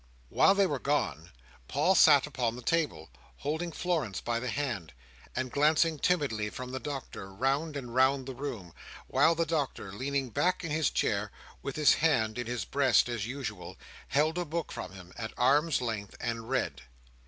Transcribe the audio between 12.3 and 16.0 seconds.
in his breast as usual, held a book from him at arm's